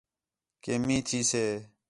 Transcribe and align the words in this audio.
کہ 0.63 0.73
مینہ 0.83 0.99
تھی 1.07 1.19
سے 1.31 1.45